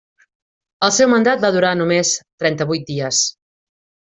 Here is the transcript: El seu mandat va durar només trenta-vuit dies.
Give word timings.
El 0.87 0.93
seu 0.95 1.11
mandat 1.11 1.45
va 1.45 1.53
durar 1.57 1.73
només 1.81 2.15
trenta-vuit 2.45 2.89
dies. 2.91 3.25